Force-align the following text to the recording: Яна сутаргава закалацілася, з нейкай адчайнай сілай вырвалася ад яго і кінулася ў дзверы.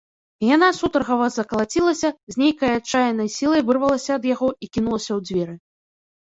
Яна 0.55 0.67
сутаргава 0.77 1.27
закалацілася, 1.35 2.09
з 2.35 2.41
нейкай 2.43 2.71
адчайнай 2.79 3.27
сілай 3.35 3.61
вырвалася 3.69 4.11
ад 4.17 4.25
яго 4.33 4.49
і 4.67 4.71
кінулася 4.79 5.07
ў 5.17 5.19
дзверы. 5.29 5.55